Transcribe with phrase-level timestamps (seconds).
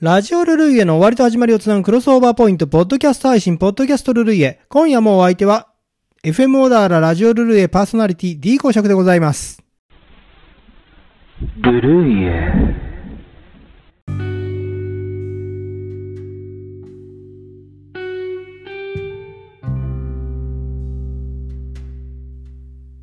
[0.00, 4.62] ラジオルルイエの終わりと始まりをつなぐクロスオーバーポイント、ポッドキャスト配信、ポッドキャストルルイエ。
[4.70, 5.68] 今夜もお相手は、
[6.24, 9.62] FM オーダーララジオルルイエパーソナリティ D 公爵でございます。
[11.62, 12.89] ブルーイエ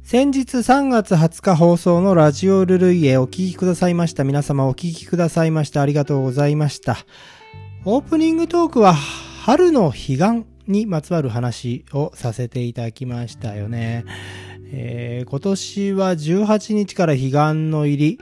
[0.10, 4.24] 先日3月20日放送のラジオルルイエお聞きくださいました。
[4.24, 5.82] 皆様お聞きくださいました。
[5.82, 6.96] ありがとうございました。
[7.84, 14.06] オープニングトークは春の彼岸にまつわる話をさせていただきましたよね。
[14.72, 17.34] えー今年は18日から彼岸
[17.70, 18.20] の入り、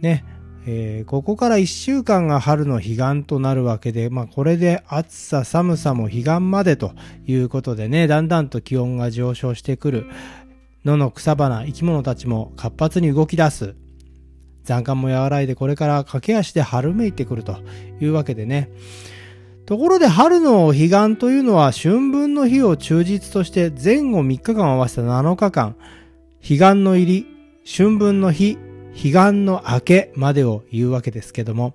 [0.00, 0.24] ね、
[0.64, 6.92] えーここから1週間が春の彼岸となるわけで、まあこれで暑さ寒さも彼岸までと
[7.26, 10.06] いうことでね、だんだんと気温が上昇してくる。
[10.86, 13.74] 野の草花、生き物たちも活発に動き出す。
[14.62, 17.58] 残寒も和らいでこれから駆け足で春めいてくると
[18.00, 18.70] いうわけでね。
[19.66, 25.76] ところで春の彼岸というのは春分の日を忠実として前後3日間合わせた7日間、
[26.40, 27.26] 彼岸の入り、
[27.66, 28.56] 春分の日、
[28.94, 29.12] 彼岸
[29.44, 31.74] の明けまでを言うわけですけども、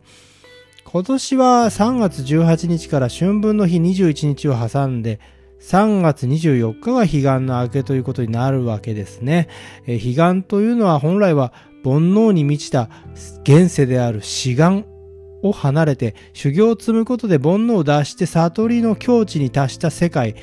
[0.85, 5.19] 今年は3月18日から春分の日21日を挟んで、
[5.61, 9.47] 3月24日が彼岸の明けということになるわけですね。
[9.85, 11.53] えー彼岸というのは本来は
[11.83, 12.89] 煩悩に満ちた
[13.43, 14.85] 現世である志願
[15.43, 20.35] を離れて修行を積むことで煩悩を脱して悟りの境地に達した世界、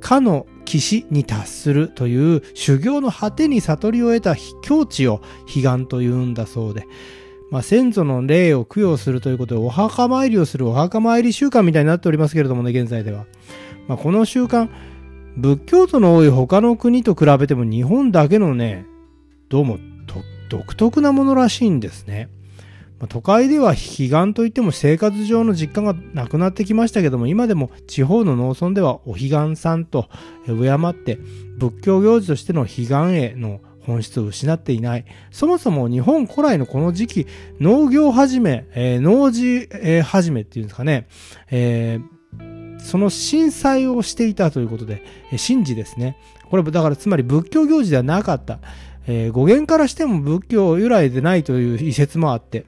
[0.00, 6.86] かの騎士に達するという修行の果てに悟りを得た境地を彼岸というんだそうで、
[7.50, 13.26] まあ、先祖の霊を供養するということでお墓参りをするお墓参り習慣みたいになっておりますけれどもね、現在では。
[13.88, 14.68] まあ、この習慣、
[15.36, 18.84] 仏教徒の多い他の国と比べても日本だけのね、
[19.48, 19.78] どうも
[20.48, 22.28] 独特なものらしいんですね。
[22.98, 30.08] まあ都会では彼岸といっても生活上の実感がなくなってきましたけども、今でも地方の農村ではお彼岸さんと
[30.46, 31.18] 敬って
[31.58, 35.04] 仏教行事としての彼岸への本質を失っていない。
[35.30, 37.26] そもそも日本古来のこの時期、
[37.60, 41.06] 農業始め、えー農事、えー始めっていうんですかね、
[41.50, 42.15] えー
[42.86, 46.16] その震災をしていたということで、神事ですね。
[46.48, 48.60] これだからつまり仏教行事ではなかった。
[49.08, 52.64] えー語源からしても仏教由来でないという遺説もあって、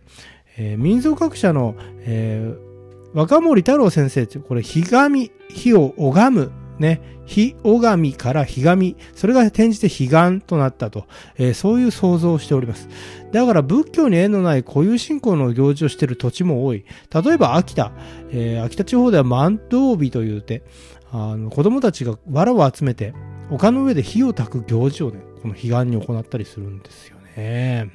[0.56, 2.68] えー民族学者の、えー
[3.14, 11.06] 若森太郎先生、これ、ひがみ、火を拝む、ね、火拝みからひがみ、それが転じて彼岸となったと、
[11.36, 12.88] えーそういう想像をしております。
[13.32, 16.84] だから仏教に縁のない固有信仰の行事をしている土地も多い。
[17.12, 17.92] 例えば秋田、
[18.30, 20.62] えー秋田地方では万灯日というて、
[21.10, 23.14] あの子供たちが藁を集めて
[23.50, 27.90] 丘の上で火を焚く行事をね、この彼岸に行ったりするんですよね。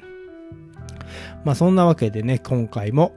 [1.44, 3.14] まあそんなわけでね、今回も、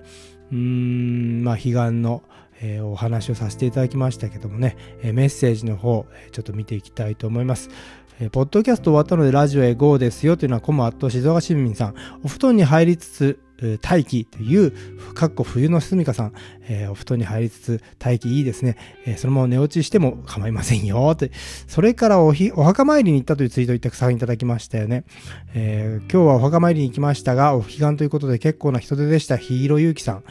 [0.51, 2.23] うーん、まあ彼岸の、
[2.61, 7.69] えーお話をさせていただきましたけどもね、えーメッセージの方、えーちょっと見ていきたいと思います。
[8.19, 11.95] えーポッドキャスト終わったのでラジオへ GO ですよというのはコムアット静岡市民さん。
[12.23, 14.71] お布団に入りつつ、えー待機という、
[15.13, 16.33] かっこ冬のすみかさん、
[16.67, 18.75] えーお布団に入りつつ待機いいですね。
[19.05, 21.31] えーそのまま寝落ちしても構いませんよって。
[21.67, 25.03] それからおひお墓参りに行ったというツイートをたくさんいただきましたよね。
[25.53, 29.37] えー今日はお墓参りに行きましたが、お彼岸ということで結構な人手でした。
[29.37, 30.23] ひいろゆうきさん。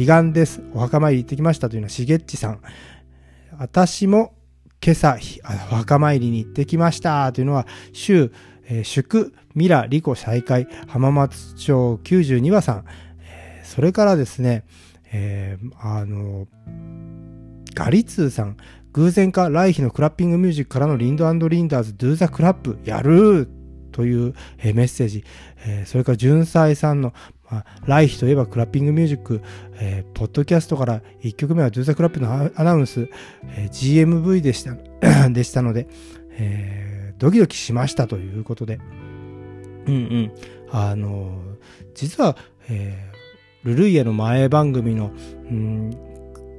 [0.00, 0.62] 彼岸です。
[0.72, 2.60] お墓参り行ってきましたというのはしげっちさん。
[3.58, 4.32] 私も
[4.82, 5.18] 今朝、
[5.70, 8.32] お墓参りに行ってきましたというのは、週、
[8.64, 12.84] えー祝、ミラ、リコ再開、浜松町92話さん。
[13.20, 14.64] えーそれからですね、
[15.12, 16.48] えーあの、
[17.74, 18.56] ガリツーさん、
[18.94, 23.50] 偶然か、来日のクラッピングミュージックからのリンドリンダーズ、ドゥーザクラップ、やる
[23.92, 24.32] という、
[24.64, 25.24] メッセージ。
[25.84, 27.12] それから、純才さんの、
[27.86, 29.42] 来日といえばクラッピングミュージック、
[29.80, 33.08] えーポッドキャストから1曲目はドゥーザクラップのアナウンス、
[33.56, 34.76] えー GMV でした、
[35.30, 35.88] でしたので、
[36.32, 38.78] えードキドキしましたということで。
[39.86, 40.32] うんうん。
[40.70, 41.42] あの
[41.94, 42.36] 実は、
[42.68, 45.12] えールルイエの前番組の、
[45.50, 45.90] うん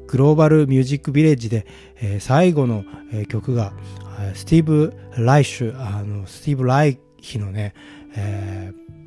[0.07, 1.65] グローバルミュージックビレッジで、
[2.01, 3.73] えー最後の、えー曲が、
[4.35, 7.73] スティーブ・ライシュ、あの、スティーブ・ライヒのね、
[8.15, 9.00] えー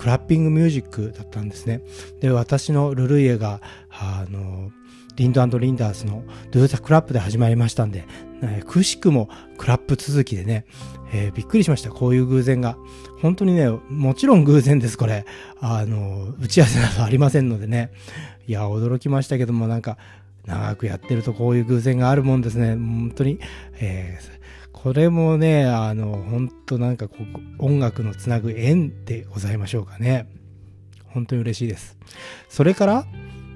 [0.00, 1.82] クラッピングミュージックだったんですね。
[2.20, 3.60] で、私のルルイエが、
[3.90, 4.72] あの、
[5.16, 8.06] リンドリンダーズのドゥーザクラップで始まりましたんで、
[8.40, 10.64] えーくしくもクラップ続きでね、
[11.12, 11.90] えーびっくりしました。
[11.90, 12.78] こういう偶然が。
[13.20, 15.26] 本当にね、もちろん偶然です、これ。
[15.60, 17.90] あの、打ち合わせなどありませんのでね。
[18.46, 19.98] いや、驚きましたけども、なんか、
[20.46, 22.74] 長くやってるとこういう偶然があるもんですね。
[22.74, 23.38] 本当に、
[23.80, 24.39] えー
[24.72, 30.26] これもね、あの、本当なんかこう、音楽のつなぐ縁でございましょうかね。
[31.06, 31.98] 本当に嬉しいです。
[32.48, 33.06] それから、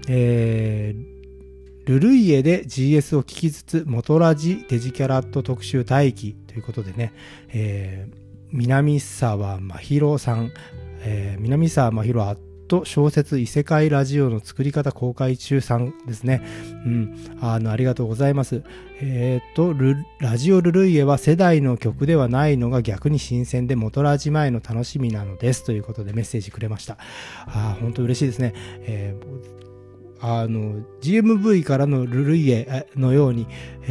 [0.09, 7.13] えー、ルルイエで GS を聞きつつ、元ラジデジキャラット特集待機ということでね、
[7.49, 8.17] えー、
[8.53, 10.53] 南沢真弘さん、
[11.01, 16.43] えー、南沢真弘アッと小説異世界ラジオの作り方公開中さんですね。
[16.85, 17.39] うん。
[17.41, 18.63] あの、ありがとうございます。
[19.01, 19.75] えっ、と、
[20.21, 26.99] ラジオルルイエは世代の曲ではないのが逆に新鮮で元ラジ前の楽しみなのですということでメッセージくれました。
[27.47, 28.53] あ本当嬉しいですね。
[28.83, 29.74] えー
[30.27, 33.47] あの、GMV からのルルイエのように、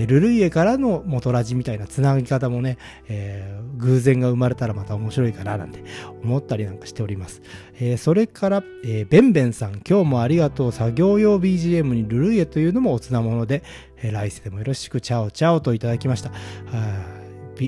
[0.07, 5.83] ルルイエからの元ラジみたいな繋ぎ方もね、えー、偶然が生まれたらまた面白いかななんて
[6.23, 7.43] 思ったりなんかしております。
[7.75, 10.71] えー、それから、えー、ベンベンさん、今日もありがとう。
[10.71, 13.61] 作業用 BGM にルルイエというのもおつなもので、
[14.01, 16.31] え来世でもよろしく、チャオチャオといただきました。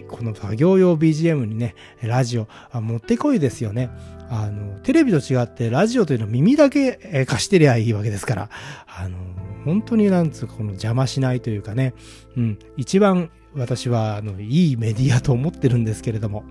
[0.08, 2.48] この作業用 BGM にね、ラジオ、
[2.82, 3.92] もってこいですよね。
[4.30, 8.50] あの、テレビと違ってラジオというのは耳だけ貸してりゃいいわけですから、
[8.88, 9.18] あの、
[9.66, 11.94] 本当になんつうか、この邪魔しないというかね、
[12.38, 16.44] うん、一番私は、あの、いいメディアと思ってるんですけれども、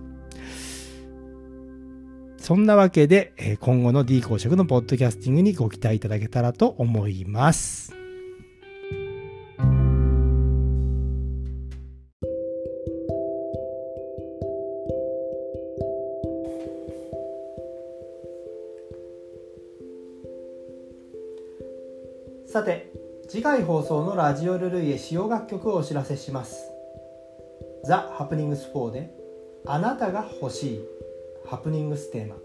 [2.37, 8.04] そんなわけで、今後の D 公職のポッドキャスティングにご期待いただけたらと思います。
[22.55, 22.89] さて
[23.27, 26.71] 次回放送のラジオルルイエ使用楽曲をお知らせします。
[27.83, 29.13] ザ・ハプニングス4で
[29.65, 30.81] あなたが欲しい
[31.45, 32.37] ハプニングステーマ。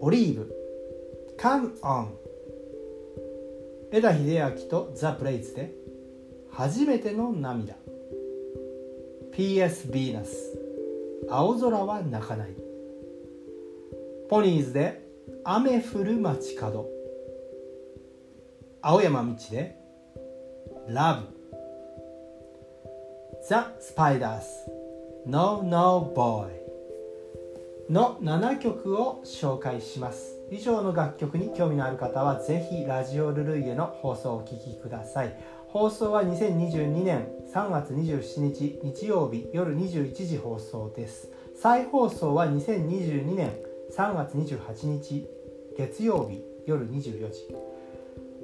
[0.00, 0.50] オリーブ
[1.38, 2.06] Come On
[3.92, 5.70] 枝秀明とザ・ブレイズで
[6.50, 7.74] 初めての涙。
[9.34, 10.58] PS ヴィーナス
[11.28, 12.54] 青空は泣かない。
[14.30, 15.06] ポニーズで
[15.44, 16.99] 雨降る街角。
[18.82, 19.76] 青山道で
[20.88, 21.22] Love.
[23.46, 23.54] The
[23.94, 24.42] Spiders.
[25.26, 26.48] No No Boy.
[27.90, 30.34] の7曲を紹介します。
[30.50, 35.36] 以上の楽曲に興味のある方はぜひラジオルルイエの放送をお聴きください。
[35.68, 41.28] 放送は2022年3月27日日曜日夜21時放送です。
[41.54, 43.52] 再放送は2022年
[43.94, 45.26] 3月28日
[45.76, 47.79] 月曜日夜24時。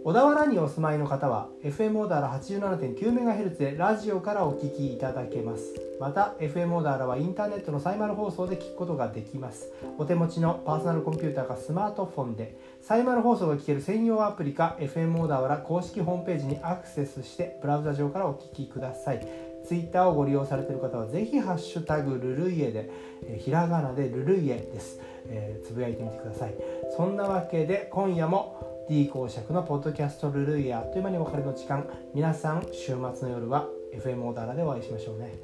[0.07, 5.75] 小田原にお住まいの方は FM オーダーラ 87.9MHz でラジオからお聞きいただけます。
[5.99, 9.67] また FM オーダーラはインターネットのサイマル放送で聞くことができます。
[9.99, 19.27] お手持ちのパーソナルコンピューターかスマートフォンでサイマル放送が聞ける専用アプリか FM オーダーラ公式ホームページにアクセスしてブラウザ上からお聞きください。
[19.67, 22.91] ツイッターをご利用されている方はぜひハッシュタグルルイエで、
[23.25, 26.55] えひらがなでルルイエです、えー、つぶやいてみてください。
[26.97, 31.87] そんなわけで今夜も D 公爵のポッドキャストルルイヤーという間にお別れの時間。
[32.15, 35.35] 皆さん週末の夜は FM オーダーでお会いしましょうね。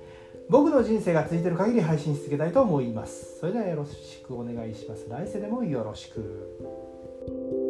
[0.48, 3.40] 僕の人生が続いてる限り配信し続けたいと思います。
[3.40, 5.06] それではよろしくお願いします。
[5.08, 7.61] 来世でもよろしく。